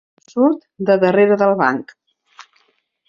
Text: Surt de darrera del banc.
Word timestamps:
Surt 0.31 0.63
de 0.87 0.95
darrera 1.05 1.37
del 1.43 1.55
banc. 1.63 1.95